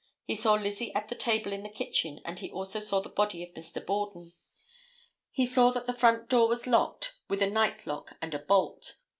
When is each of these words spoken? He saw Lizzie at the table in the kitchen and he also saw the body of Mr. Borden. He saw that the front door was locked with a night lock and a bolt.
He 0.25 0.35
saw 0.35 0.55
Lizzie 0.55 0.91
at 0.95 1.09
the 1.09 1.15
table 1.15 1.53
in 1.53 1.61
the 1.61 1.69
kitchen 1.69 2.21
and 2.25 2.39
he 2.39 2.49
also 2.49 2.79
saw 2.79 3.01
the 3.01 3.07
body 3.07 3.43
of 3.43 3.53
Mr. 3.53 3.85
Borden. 3.85 4.33
He 5.29 5.45
saw 5.45 5.69
that 5.69 5.85
the 5.85 5.93
front 5.93 6.27
door 6.27 6.47
was 6.47 6.65
locked 6.65 7.17
with 7.27 7.39
a 7.43 7.47
night 7.51 7.85
lock 7.85 8.17
and 8.19 8.33
a 8.33 8.39
bolt. 8.39 8.95